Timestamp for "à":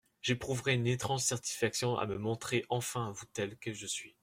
1.95-2.07, 3.09-3.11